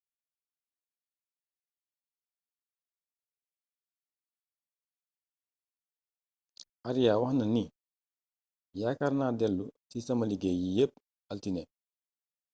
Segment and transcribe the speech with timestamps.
[6.89, 7.63] aria waxna ni
[8.79, 10.93] yaakaar naa dèlo ci sama liggéey yi yépp
[11.31, 11.61] altiné